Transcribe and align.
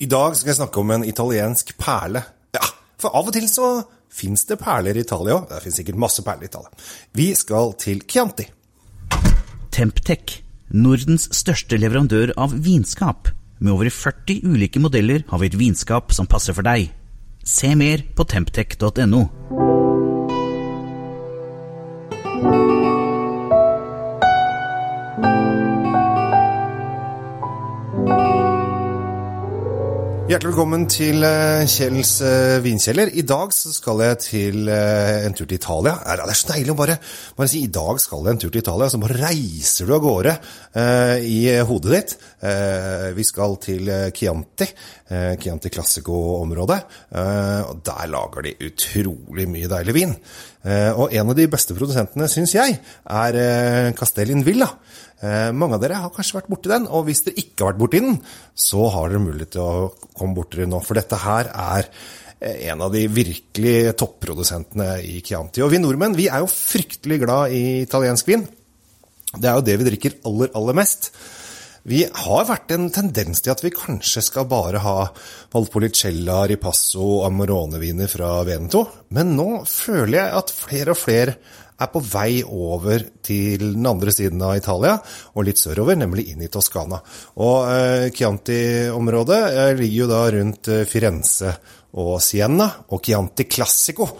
I 0.00 0.06
dag 0.08 0.32
skal 0.36 0.54
jeg 0.54 0.56
snakke 0.62 0.80
om 0.80 0.92
en 0.94 1.02
italiensk 1.04 1.74
perle. 1.80 2.22
Ja, 2.56 2.68
for 3.00 3.12
av 3.18 3.26
og 3.28 3.34
til 3.36 3.44
så 3.52 3.66
fins 4.10 4.46
det 4.48 4.56
perler 4.62 4.96
i 4.96 5.02
Italia 5.04 5.36
òg. 5.36 5.50
Det 5.50 5.58
fins 5.66 5.76
sikkert 5.82 6.00
masse 6.00 6.24
perler 6.24 6.46
i 6.46 6.48
Italia. 6.48 6.70
Vi 7.20 7.26
skal 7.36 7.74
til 7.80 8.00
Chianti. 8.08 8.46
Temptec, 9.70 10.38
Nordens 10.72 11.28
største 11.36 11.76
leverandør 11.76 12.32
av 12.40 12.54
vinskap. 12.64 13.28
Med 13.60 13.74
over 13.74 13.92
40 13.92 14.40
ulike 14.48 14.80
modeller 14.80 15.26
har 15.28 15.42
vi 15.42 15.52
et 15.52 15.58
vinskap 15.60 16.16
som 16.16 16.30
passer 16.30 16.56
for 16.56 16.64
deg. 16.64 16.88
Se 17.44 17.74
mer 17.76 18.06
på 18.16 18.24
temptec.no. 18.24 19.79
Hjertelig 30.30 30.52
velkommen 30.52 30.84
til 30.86 31.24
eh, 31.26 31.64
Kjells 31.66 32.12
eh, 32.22 32.60
vinkjeller. 32.62 33.08
I 33.18 33.24
dag 33.26 33.50
så 33.50 33.72
skal 33.74 33.98
jeg 34.04 34.18
til 34.22 34.68
eh, 34.70 35.24
en 35.26 35.34
tur 35.34 35.42
til 35.42 35.56
Italia. 35.56 35.96
Det 36.06 36.22
er 36.22 36.38
så 36.38 36.50
deilig 36.52 36.70
å 36.70 36.76
bare, 36.78 36.94
bare 37.34 37.50
si 37.50 37.64
i 37.64 37.70
dag 37.74 37.98
skal 37.98 38.28
jeg 38.28 38.36
en 38.36 38.42
tur 38.44 38.52
til 38.52 38.62
Italia. 38.62 38.86
Så 38.92 39.00
bare 39.02 39.16
reiser 39.18 39.90
du 39.90 39.96
av 39.96 40.04
gårde 40.04 40.36
i 41.26 41.40
hodet 41.66 41.96
ditt. 41.96 42.14
Vi 43.16 43.26
skal 43.26 43.56
til 43.64 43.90
Chianti, 44.14 44.68
Chianti 45.42 45.72
Classico-området. 45.74 46.78
Der 47.90 48.06
lager 48.14 48.46
de 48.46 48.54
utrolig 48.70 49.48
mye 49.50 49.72
deilig 49.74 49.96
vin. 49.98 50.14
Eh, 50.60 50.92
og 50.92 51.14
en 51.16 51.32
av 51.32 51.36
de 51.38 51.46
beste 51.48 51.74
produsentene, 51.76 52.28
syns 52.28 52.52
jeg, 52.52 52.76
er 53.08 53.38
eh, 53.40 53.90
Castellin 53.96 54.44
Villa. 54.44 54.68
Eh, 55.24 55.48
mange 55.56 55.78
av 55.78 55.84
dere 55.84 56.02
har 56.02 56.12
kanskje 56.12 56.36
vært 56.36 56.50
borti 56.52 56.72
den, 56.72 56.88
og 56.88 57.06
hvis 57.08 57.24
dere 57.24 57.40
ikke 57.40 57.64
har 57.64 57.72
vært 57.72 57.80
borti 57.80 58.02
den, 58.04 58.18
så 58.52 58.90
har 58.92 59.08
dere 59.08 59.24
mulighet 59.24 59.54
til 59.56 59.64
å 59.64 59.90
komme 60.16 60.36
borti 60.36 60.60
den 60.60 60.74
nå, 60.74 60.82
for 60.84 61.00
dette 61.00 61.20
her 61.24 61.52
er 61.54 61.90
en 62.40 62.80
av 62.80 62.92
de 62.92 63.02
virkelig 63.12 63.92
topprodusentene 64.00 64.94
i 65.04 65.18
Chianti. 65.20 65.60
Og 65.60 65.74
vi 65.74 65.80
nordmenn 65.80 66.16
vi 66.16 66.30
er 66.32 66.40
jo 66.40 66.48
fryktelig 66.48 67.18
glad 67.20 67.52
i 67.52 67.82
italiensk 67.82 68.30
vin. 68.30 68.46
Det 69.36 69.44
er 69.44 69.58
jo 69.58 69.66
det 69.66 69.76
vi 69.76 69.88
drikker 69.90 70.16
aller, 70.28 70.48
aller 70.56 70.78
mest. 70.78 71.10
Vi 71.88 72.02
har 72.04 72.44
vært 72.44 72.74
en 72.74 72.90
tendens 72.92 73.40
til 73.40 73.54
at 73.54 73.62
vi 73.64 73.72
kanskje 73.72 74.20
skal 74.24 74.48
bare 74.50 74.82
ha 74.84 74.96
Valpolicella, 75.54 76.42
Ripasso 76.50 77.06
og 77.20 77.24
Amorone-viner 77.30 78.10
fra 78.12 78.34
Veneto, 78.44 78.84
men 79.16 79.32
nå 79.38 79.62
føler 79.68 80.18
jeg 80.18 80.38
at 80.42 80.52
flere 80.52 80.92
og 80.92 81.00
flere 81.00 81.36
er 81.80 81.88
på 81.88 82.02
vei 82.04 82.42
over 82.44 83.06
til 83.24 83.62
den 83.78 83.88
andre 83.88 84.12
siden 84.12 84.42
av 84.44 84.58
Italia, 84.58 84.98
og 85.32 85.46
litt 85.48 85.60
sørover, 85.60 85.96
nemlig 85.96 86.26
inn 86.34 86.44
i 86.44 86.50
Toskana. 86.52 87.00
Og 87.40 87.56
eh, 87.72 88.08
Chianti-området 88.12 89.40
eh, 89.48 89.72
ligger 89.78 90.02
jo 90.02 90.10
da 90.10 90.20
rundt 90.36 90.68
eh, 90.68 90.84
Firenze 90.88 91.54
og 91.96 92.18
Siena, 92.20 92.68
og 92.92 93.00
Chianti 93.06 93.48
Classico 93.48 94.10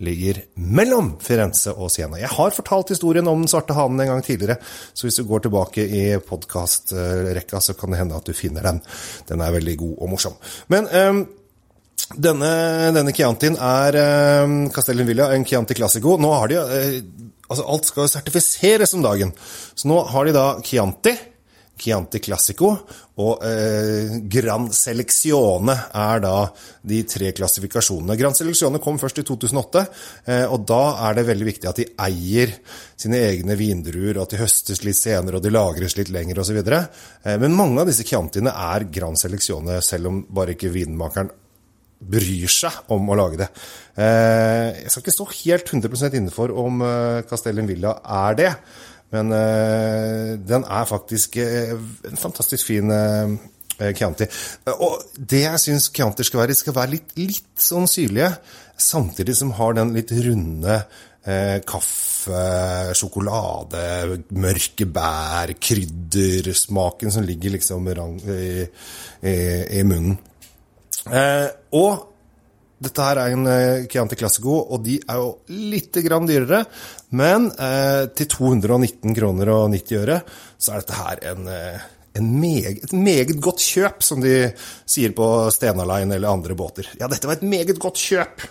ligger 0.00 0.40
mellom 0.54 1.12
Firenze 1.20 1.74
og 1.76 1.90
Siena. 1.92 2.18
Jeg 2.20 2.32
har 2.32 2.54
fortalt 2.56 2.92
historien 2.94 3.28
om 3.28 3.42
Den 3.42 3.50
svarte 3.52 3.76
hanen 3.76 4.00
en 4.00 4.14
gang 4.14 4.22
tidligere, 4.24 4.56
så 4.94 5.06
hvis 5.06 5.20
du 5.20 5.26
går 5.28 5.44
tilbake 5.44 5.84
i 5.84 6.04
podkastrekka, 6.24 7.60
så 7.60 7.76
kan 7.76 7.92
det 7.92 8.00
hende 8.00 8.16
at 8.16 8.26
du 8.26 8.36
finner 8.36 8.64
den. 8.64 8.80
Den 9.28 9.44
er 9.44 9.54
veldig 9.58 9.76
god 9.82 9.98
og 9.98 10.12
morsom. 10.14 10.38
Men 10.72 10.88
um, 10.88 11.20
denne, 12.16 12.52
denne 12.96 13.14
Chiantien 13.14 13.58
er 13.60 14.00
um, 14.44 14.62
Castellin 14.74 15.08
Villa, 15.08 15.30
en 15.34 15.44
Chianti 15.46 15.76
Classico. 15.78 16.16
Nå 16.20 16.32
har 16.32 16.50
de 16.50 16.58
uh, 16.64 17.28
altså 17.50 17.66
Alt 17.66 17.90
skal 17.90 18.06
jo 18.06 18.12
sertifiseres 18.14 18.94
om 18.96 19.04
dagen. 19.04 19.34
Så 19.74 19.90
nå 19.90 20.00
har 20.10 20.26
de 20.26 20.34
da 20.36 20.46
Chianti, 20.64 21.14
Chianti 21.80 22.20
Classico 22.20 22.70
og 23.20 23.44
eh, 23.46 24.18
Gran 24.30 24.68
Selezione 24.74 25.74
er 25.96 26.22
da 26.24 26.34
de 26.82 27.00
tre 27.08 27.32
klassifikasjonene. 27.36 28.16
Gran 28.20 28.36
Selezione 28.36 28.80
kom 28.82 29.00
først 29.00 29.22
i 29.22 29.26
2008, 29.26 29.84
eh, 30.26 30.44
og 30.46 30.64
da 30.68 30.82
er 31.08 31.18
det 31.18 31.26
veldig 31.30 31.48
viktig 31.48 31.70
at 31.70 31.82
de 31.82 31.88
eier 32.06 32.54
sine 33.00 33.20
egne 33.30 33.56
vindruer, 33.60 34.16
og 34.16 34.26
at 34.26 34.36
de 34.36 34.42
høstes 34.42 34.84
litt 34.86 35.00
senere 35.00 35.40
og 35.40 35.44
de 35.44 35.52
lagres 35.52 35.96
litt 35.98 36.12
lenger 36.12 36.42
osv. 36.44 36.60
Eh, 36.62 37.36
men 37.40 37.56
mange 37.56 37.82
av 37.82 37.90
disse 37.90 38.06
Chiantiene 38.08 38.52
er 38.52 38.88
Gran 38.92 39.18
Selezione, 39.20 39.80
selv 39.84 40.12
om 40.12 40.24
bare 40.28 40.56
ikke 40.56 40.72
vinmakeren 40.72 41.32
bryr 42.00 42.48
seg 42.48 42.92
om 42.94 43.10
å 43.12 43.16
lage 43.18 43.42
det. 43.42 43.48
Eh, 44.00 44.84
jeg 44.84 44.92
skal 44.92 45.04
ikke 45.04 45.16
stå 45.16 45.26
helt 45.34 45.74
100% 45.76 46.16
innenfor 46.16 46.54
om 46.62 46.80
eh, 46.86 47.20
Castellin 47.28 47.68
Villa 47.68 47.98
er 48.24 48.38
det, 48.38 48.54
men 49.14 49.34
eh, 49.36 50.34
den 50.38 50.66
er 50.66 50.88
faktisk 50.90 51.40
en 51.42 52.20
fantastisk 52.20 52.70
fin 52.70 52.92
Chianti. 53.80 54.26
Og 54.76 55.00
det 55.16 55.44
jeg 55.46 55.60
syns 55.62 55.88
Chianti 55.88 56.26
skal 56.28 56.42
være, 56.42 56.56
skal 56.58 56.76
være 56.76 56.94
litt, 56.98 57.14
litt 57.16 57.62
sånn 57.64 57.88
syrlige, 57.88 58.34
samtidig 58.80 59.36
som 59.38 59.54
har 59.56 59.78
den 59.78 59.94
litt 59.96 60.12
runde 60.12 60.76
eh, 61.24 61.58
kaffe, 61.66 62.42
sjokolade, 62.96 64.20
mørke 64.36 64.86
bær, 64.90 65.54
kryddersmaken 65.60 67.14
som 67.14 67.26
ligger 67.26 67.56
liksom 67.56 67.88
i, 67.90 68.66
i, 69.24 69.36
i 69.80 69.84
munnen. 69.86 70.18
Eh, 71.10 71.48
og 71.76 72.09
dette 72.80 73.04
her 73.04 73.20
er 73.20 73.34
en 73.34 73.48
eh, 73.50 73.86
Chianti 73.90 74.16
Classico, 74.16 74.56
og 74.72 74.84
de 74.86 74.96
er 75.04 75.20
jo 75.20 75.30
litt 75.52 75.96
grann 76.04 76.28
dyrere. 76.28 76.62
Men 77.16 77.50
eh, 77.52 78.06
til 78.16 78.30
219 78.32 79.16
kroner 79.16 79.52
og 79.52 79.66
90 79.74 79.98
øre 80.00 80.20
så 80.60 80.74
er 80.74 80.84
dette 80.84 81.00
her 81.00 81.24
en, 81.32 81.50
eh, 81.52 81.82
en 82.20 82.30
meget, 82.40 82.80
et 82.86 82.94
meget 82.96 83.34
godt 83.42 83.60
kjøp, 83.64 84.00
som 84.04 84.24
de 84.24 84.34
sier 84.88 85.12
på 85.16 85.26
Stena 85.52 85.84
Line 85.92 86.16
eller 86.16 86.32
andre 86.32 86.56
båter. 86.56 86.88
Ja, 87.00 87.10
dette 87.10 87.28
var 87.28 87.38
et 87.38 87.46
meget 87.46 87.76
godt 87.80 88.00
kjøp! 88.00 88.48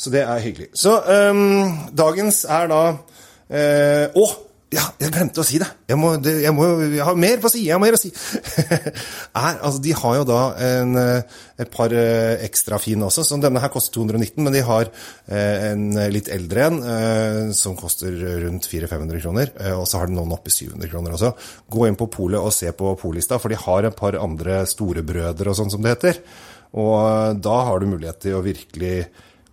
Så 0.00 0.12
det 0.14 0.22
er 0.22 0.40
hyggelig. 0.40 0.70
Så 0.80 0.94
um, 0.96 1.90
dagens 1.92 2.44
er 2.48 2.70
da 2.70 2.84
eh! 3.52 4.06
Ja, 4.70 4.84
jeg 5.02 5.10
glemte 5.10 5.42
å 5.42 5.46
si 5.46 5.58
det. 5.58 5.66
Jeg, 5.90 5.98
må, 5.98 6.12
det, 6.22 6.36
jeg, 6.44 6.54
må, 6.54 6.64
jeg 6.84 7.02
har 7.02 7.16
mer 7.18 7.40
på 7.42 7.48
å 7.48 7.50
si. 7.50 7.64
Jeg 7.66 7.74
har 7.74 7.80
mer 7.82 7.96
å 7.96 7.98
si. 7.98 8.12
er, 8.70 9.56
altså, 9.56 9.80
de 9.82 9.94
har 9.98 10.18
jo 10.20 10.26
da 10.28 10.42
en, 10.62 11.00
et 11.00 11.72
par 11.72 11.94
ekstra 12.46 12.78
fine 12.78 13.08
også. 13.08 13.24
så 13.26 13.38
Denne 13.42 13.62
her 13.64 13.72
koster 13.74 13.96
219, 13.98 14.38
men 14.46 14.54
de 14.54 14.62
har 14.68 14.92
en 15.26 15.82
litt 16.14 16.30
eldre 16.30 16.68
en 16.68 17.50
som 17.56 17.74
koster 17.78 18.14
rundt 18.44 18.68
400-500 18.70 19.24
kroner. 19.24 19.50
Og 19.74 19.88
så 19.90 19.98
har 19.98 20.06
de 20.06 20.14
noen 20.20 20.36
oppi 20.38 20.54
700 20.54 20.92
kroner 20.92 21.18
også. 21.18 21.32
Gå 21.66 21.88
inn 21.88 21.98
på 21.98 22.10
polet 22.14 22.38
og 22.38 22.54
se 22.54 22.70
på 22.70 22.94
polista, 23.00 23.40
for 23.42 23.50
de 23.50 23.58
har 23.58 23.90
et 23.90 23.98
par 23.98 24.20
andre 24.22 24.62
storebrødre 24.70 25.50
og 25.50 25.58
sånn 25.58 25.74
som 25.74 25.82
det 25.82 25.96
heter. 25.96 26.22
Og 26.78 27.42
da 27.42 27.58
har 27.66 27.82
du 27.82 27.90
mulighet 27.90 28.22
til 28.22 28.38
å 28.38 28.46
virkelig 28.46 28.94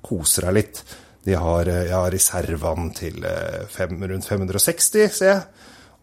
kose 0.06 0.46
deg 0.46 0.60
litt. 0.62 0.86
De 1.28 1.36
har 1.36 1.68
ja, 1.68 2.00
reservene 2.08 2.94
til 2.96 3.26
fem, 3.74 3.98
rundt 4.00 4.30
560, 4.30 5.12
ser 5.12 5.32
jeg. 5.34 5.42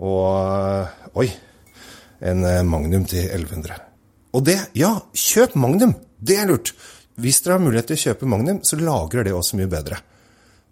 Og 0.05 1.17
oi, 1.23 1.29
en 2.29 2.45
Magnum 2.69 3.07
til 3.09 3.25
1100. 3.25 3.79
Og 4.35 4.43
det, 4.45 4.59
ja, 4.77 4.97
kjøp 5.17 5.55
Magnum! 5.57 5.95
Det 6.25 6.37
er 6.41 6.49
lurt. 6.51 6.75
Hvis 7.21 7.41
dere 7.45 7.59
har 7.59 7.62
mulighet 7.62 7.93
til 7.93 7.99
å 7.99 8.03
kjøpe 8.09 8.29
Magnum, 8.29 8.61
så 8.67 8.79
lagrer 8.81 9.27
det 9.27 9.35
også 9.37 9.59
mye 9.61 9.71
bedre. 9.71 10.01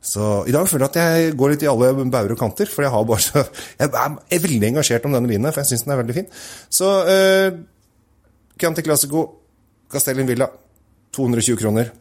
Så 0.02 0.42
i 0.50 0.54
dag 0.54 0.66
føler 0.66 0.88
jeg 0.88 0.90
at 0.90 0.98
jeg 0.98 1.34
går 1.38 1.52
litt 1.52 1.62
i 1.62 1.68
alle 1.70 1.92
bauger 2.10 2.34
og 2.34 2.40
kanter, 2.40 2.66
for 2.66 2.82
jeg, 2.82 3.06
bare 3.06 3.22
så, 3.22 3.44
jeg 3.78 3.92
er 3.94 4.42
veldig 4.42 4.70
engasjert 4.72 5.06
om 5.06 5.14
denne 5.14 5.30
vinen, 5.30 5.52
for 5.52 5.62
jeg 5.62 5.70
syns 5.70 5.86
den 5.86 5.94
er 5.94 6.00
veldig 6.00 6.16
fin. 6.16 6.26
Så 6.66 6.88
eh, 7.12 7.60
Chianti 8.58 8.82
Classico, 8.82 9.22
Castellin 9.92 10.26
Villa, 10.26 10.50
220 11.14 11.60
kroner. 11.60 11.92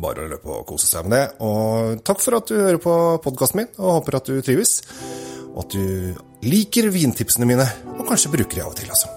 Bare 0.00 0.24
å 0.24 0.30
løpe 0.30 0.50
og 0.50 0.64
kose 0.68 0.88
seg 0.88 1.06
med 1.06 1.16
det. 1.16 1.24
Og 1.44 2.00
takk 2.06 2.22
for 2.24 2.38
at 2.38 2.48
du 2.50 2.56
hører 2.58 2.80
på 2.82 2.94
podkasten 3.24 3.62
min, 3.62 3.70
og 3.78 4.00
håper 4.00 4.18
at 4.18 4.30
du 4.30 4.40
trives. 4.44 4.78
Og 5.54 5.60
at 5.64 5.76
du 5.76 6.14
liker 6.44 6.90
vintipsene 6.94 7.48
mine, 7.48 7.66
og 7.94 8.06
kanskje 8.08 8.32
bruker 8.32 8.58
de 8.58 8.64
av 8.64 8.72
og 8.72 8.78
til, 8.80 8.90
altså. 8.90 9.12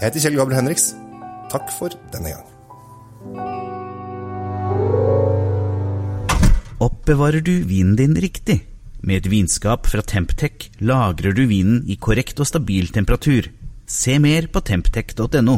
Jeg 0.00 0.06
heter 0.08 0.26
Kjell 0.26 0.38
Gabriel 0.40 0.60
Henriks. 0.60 0.90
Takk 1.50 1.72
for 1.74 1.94
denne 2.12 2.34
gang. 2.34 2.46
Oppbevarer 6.80 7.42
du 7.44 7.58
vinen 7.68 7.96
din 7.98 8.14
riktig? 8.16 8.62
Med 9.00 9.22
et 9.22 9.30
vinskap 9.32 9.88
fra 9.88 10.04
Temptec 10.04 10.70
lagrer 10.84 11.32
du 11.36 11.46
vinen 11.48 11.82
i 11.88 11.96
korrekt 12.00 12.40
og 12.40 12.48
stabil 12.48 12.88
temperatur. 12.92 13.48
Se 13.88 14.18
mer 14.22 14.48
på 14.52 14.62
temptec.no. 14.64 15.56